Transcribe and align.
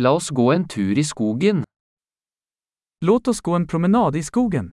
La 0.00 0.10
oss 0.14 0.28
gå 0.30 0.52
en 0.52 0.68
tur 0.68 0.98
i 0.98 1.04
skogen. 1.04 1.64
Låt 3.00 3.28
oss 3.28 3.40
gå 3.40 3.54
en 3.54 3.66
promenad 3.66 4.16
i 4.16 4.22
skogen. 4.22 4.70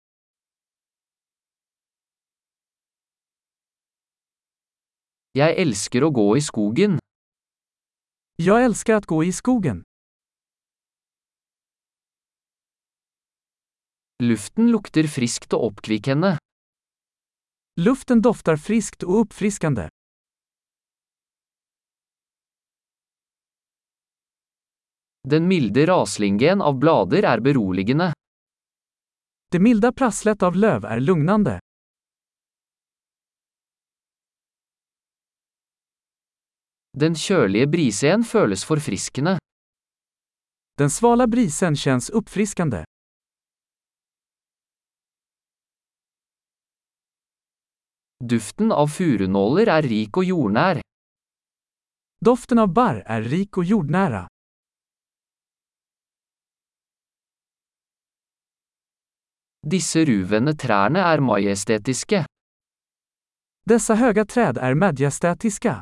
Jeg 5.33 5.57
elsker 5.63 6.05
å 6.05 6.11
gå 6.13 6.27
i 6.37 6.43
skogen. 6.45 6.99
Jag 8.37 8.65
älskar 8.65 8.95
att 8.95 9.07
gå 9.07 9.25
i 9.25 9.33
skogen. 9.33 9.83
Luften 14.23 14.71
lukter 14.71 15.09
friskt 15.09 15.57
og 15.57 15.71
oppkvikkende. 15.73 16.37
Luften 17.81 18.23
doftar 18.23 18.57
friskt 18.57 19.03
och 19.03 19.21
uppfriskande. 19.21 19.89
Den 25.29 25.49
milde 25.49 25.87
raslingen 25.87 26.63
av 26.63 26.79
blader 26.79 27.25
er 27.25 27.41
beroligende. 27.41 28.13
Det 29.51 29.59
milda 29.59 29.93
prasslet 29.93 30.43
av 30.43 30.57
löv 30.57 30.85
är 30.85 31.01
lugnande. 31.01 31.61
Den 36.93 37.17
kjølige 37.17 37.67
brisen 37.67 38.25
føles 38.25 38.65
forfriskende. 38.69 39.39
Den 40.79 40.91
svala 40.91 41.27
brisen 41.27 41.77
känns 41.77 42.11
uppfriskande. 42.11 42.85
Duften 48.25 48.73
av 48.73 48.93
furunåler 48.93 49.73
er 49.79 49.89
rik 49.89 50.17
og 50.17 50.25
jordnær. 50.25 50.85
Doften 52.21 52.59
av 52.59 52.73
barr 52.73 53.03
är 53.07 53.23
rik 53.23 53.57
och 53.57 53.65
jordnära. 53.65 54.29
Disse 59.65 60.05
ruvende 60.05 60.53
trærne 60.61 61.01
er 61.01 61.21
majestetiske. 61.25 62.25
Dessa 63.65 63.95
höga 63.95 64.25
träd 64.25 64.59
är 64.59 64.75
majestätiska. 64.75 65.81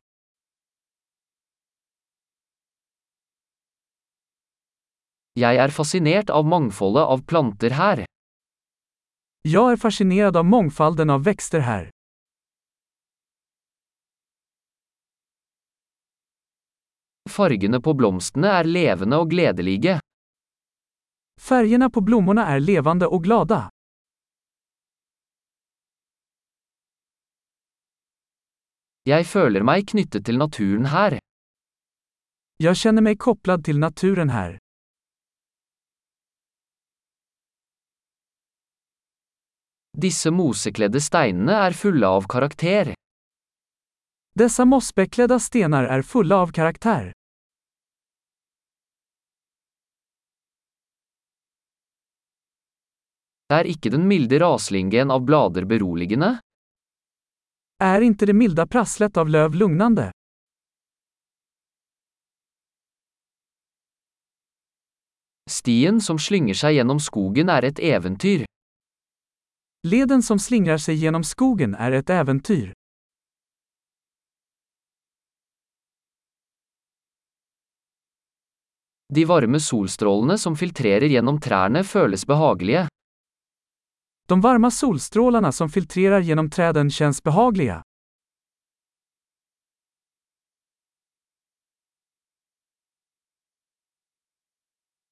Jeg 5.35 5.57
er 5.57 5.75
fascinert 5.75 6.31
av 6.31 6.47
mangfoldet 6.47 7.03
av 7.03 7.25
planter 7.27 7.71
her. 7.71 8.05
Jag 9.43 9.73
är 9.73 9.77
fascinerad 9.77 10.37
av 10.37 10.45
mångfalden 10.45 11.11
av 11.11 11.25
växter 11.25 11.61
här. 11.61 11.91
Fargene 17.31 17.81
på 17.81 17.95
blomstene 17.95 18.49
er 18.61 18.65
levende 18.65 19.19
og 19.19 19.31
gledelige. 19.31 20.02
Färgerna 21.41 21.91
på 21.91 22.01
blommorna 22.01 22.47
är 22.47 22.61
levande 22.61 23.07
och 23.07 23.25
glada. 23.25 23.71
Jeg 29.05 29.27
føler 29.27 29.65
meg 29.67 29.87
knyttet 29.91 30.25
til 30.27 30.39
naturen 30.39 30.87
her. 30.87 31.19
Jag 32.57 32.77
känner 32.77 33.03
mig 33.03 33.17
kopplad 33.17 33.65
till 33.65 33.79
naturen 33.79 34.31
här. 34.31 34.59
Disse 40.03 40.31
mosekledde 40.31 41.01
steinene 41.01 41.53
er 41.67 41.73
fulle 41.73 42.07
av 42.07 42.27
karakter. 42.29 42.95
Dessa 44.35 44.65
mossbeklädda 44.65 45.39
stenar 45.39 45.85
är 45.85 46.03
fulla 46.03 46.37
av 46.37 46.53
karaktär. 46.53 47.13
Er 53.53 53.69
ikke 53.69 53.91
den 53.93 54.07
milde 54.09 54.39
raslingen 54.41 55.11
av 55.11 55.25
blader 55.29 55.65
beroligende? 55.69 56.39
Är 57.83 58.01
inte 58.01 58.27
det 58.27 58.33
milda 58.33 58.67
prasslet 58.67 59.17
av 59.17 59.29
löv 59.29 59.55
lugnande? 59.55 60.11
Stien 65.51 66.01
som 66.01 66.19
slynger 66.19 66.55
seg 66.55 66.79
gjennom 66.79 67.01
skogen 67.03 67.51
er 67.53 67.67
et 67.69 67.83
eventyr. 67.83 68.45
Leden 69.83 70.23
som 70.23 70.39
slingrar 70.39 70.79
sig 70.79 70.97
genom 70.97 71.25
skogen 71.25 71.75
är 71.75 71.93
ett 71.93 72.11
äventyr. 72.11 72.73
De 79.15 79.25
varme 79.25 79.61
solstrålene 79.61 80.39
som 80.39 80.57
filtrerer 80.57 81.11
gjennom 81.11 81.41
trærne 81.41 81.85
føles 81.85 82.25
behagelige. 82.27 82.87
De 84.27 84.41
varma 84.41 84.71
solstrålarna 84.71 85.53
som 85.53 85.69
filtrerar 85.69 86.21
genom 86.21 86.51
träden 86.51 86.91
känns 86.91 87.23
behagliga. 87.23 87.83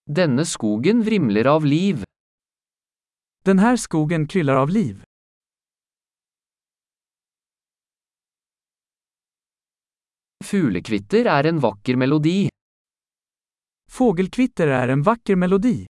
Denne 0.06 0.44
skogen 0.47 1.03
vrimler 1.03 1.47
av 1.47 1.65
liv. 1.65 2.04
Den 3.44 3.59
här 3.59 3.76
skogen 3.76 4.28
kryllar 4.28 4.56
av 4.56 4.71
liv. 4.71 5.04
Fuglekvitter 10.44 11.27
er 11.27 11.47
en 11.47 11.59
vakker 11.59 11.97
melodi. 11.97 12.48
Fågelkvitter 13.91 14.69
är 14.69 14.88
en 14.88 15.03
vacker 15.03 15.37
melodi. 15.37 15.87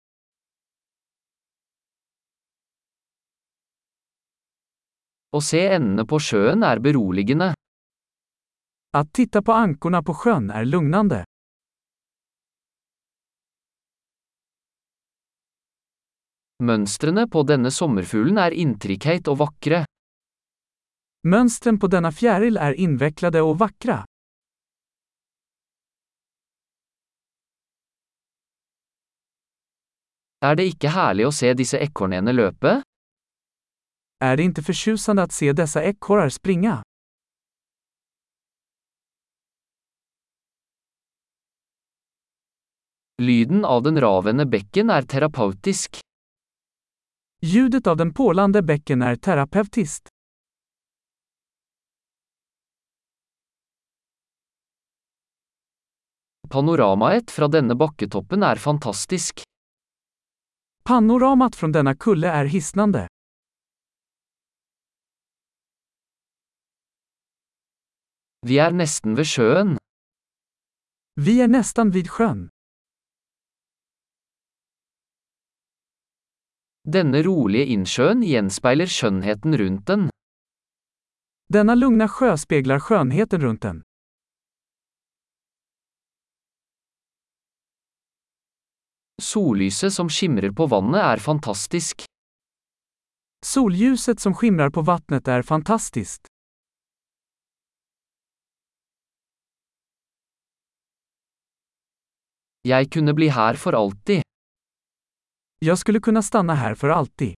Å 5.31 5.41
se 5.41 5.61
endene 5.77 6.03
på 6.11 6.19
sjøen 6.19 6.65
er 6.67 6.81
beroligende. 6.83 7.55
Att 8.93 9.13
titta 9.13 9.43
på 9.43 9.53
ankorna 9.53 10.03
på 10.03 10.15
sjön 10.15 10.51
är 10.51 10.65
lugnande. 10.65 11.25
Mønstrene 16.61 17.29
på 17.31 17.43
denne 17.49 17.71
sommerfuglen 17.71 18.39
er 18.43 18.53
intrikate 18.53 19.31
og 19.31 19.39
vakre. 19.41 19.85
Mönstren 21.23 21.79
på 21.79 21.87
denna 21.87 22.13
fjäril 22.13 22.57
är 22.57 22.73
invecklade 22.73 23.43
och 23.43 23.59
vackra. 23.59 24.05
Er 30.43 30.55
det 30.57 30.65
ikke 30.73 30.89
herlig 30.89 31.27
å 31.29 31.33
se 31.33 31.55
disse 31.55 31.79
ekornene 31.79 32.33
løpe? 32.33 32.81
Är 34.23 34.37
det 34.37 34.43
inte 34.43 34.63
förtjusande 34.63 35.23
att 35.23 35.33
se 35.33 35.53
dessa 35.53 35.83
ekorrar 35.85 36.29
springa? 36.29 36.83
Lyden 43.23 43.65
av 43.65 43.83
den 43.83 44.01
ravende 44.01 44.47
bekken 44.47 44.91
er 44.91 45.03
terapeutisk. 45.03 46.01
Ljudet 47.43 47.87
av 47.87 47.97
den 47.97 48.15
porlande 48.15 48.63
bäcken 48.63 49.03
är 49.03 49.17
terapeutiskt. 49.17 50.09
Panoramaet 56.49 57.31
fra 57.31 57.49
denne 57.49 57.75
bakketoppen 57.75 58.43
er 58.43 58.57
fantastisk. 58.57 59.43
Panoramat 60.85 61.57
från 61.57 61.73
denna 61.73 61.95
kulle 61.95 62.29
är 62.29 62.45
hisnande. 62.45 63.09
Vi 68.47 68.57
er 68.57 68.73
nesten 68.73 69.17
ved 69.19 69.29
sjøen. 69.29 69.75
Vi 71.21 71.41
är 71.41 71.49
nästan 71.49 71.91
vid 71.91 72.09
sjön. 72.09 72.49
Denne 76.89 77.21
rolige 77.23 77.67
innsjøen 77.75 78.23
gjenspeiler 78.25 78.89
skjønnheten 78.89 79.59
rundt 79.61 79.85
den. 79.91 80.09
Denna 81.53 81.77
lugna 81.77 82.09
sjö 82.09 82.33
speglar 82.41 82.81
skönheten 82.81 83.45
runt 83.45 83.63
den. 83.63 83.83
Sollyset 89.21 89.93
som 89.93 90.09
skimrer 90.09 90.57
på 90.57 90.71
vannet 90.73 91.05
er 91.05 91.21
fantastisk. 91.21 92.09
Solljuset 93.45 94.21
som 94.21 94.35
skimrar 94.35 94.71
på 94.71 94.83
vattnet 94.83 95.29
är 95.29 95.43
fantastiskt. 95.43 96.30
Jeg 102.69 102.91
kunne 102.93 103.15
bli 103.17 103.29
her 103.33 103.57
for 103.57 103.73
alltid. 103.73 104.23
Jag 105.59 105.79
skulle 105.79 106.01
kunna 106.01 106.23
stanna 106.23 106.55
här 106.55 106.75
för 106.75 106.89
alltid. 106.89 107.35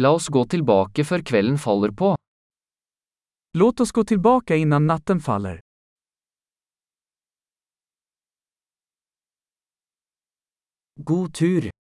La 0.00 0.10
oss 0.10 0.28
gå 0.28 0.44
tilbake 0.44 1.04
før 1.04 1.22
kvelden 1.22 1.58
faller 1.58 1.90
på. 1.90 2.16
Låt 3.58 3.80
oss 3.80 3.92
gå 3.92 4.04
tillbaka 4.04 4.56
innan 4.56 4.86
natten 4.86 5.20
faller. 5.20 5.60
God 10.94 11.34
tur! 11.34 11.75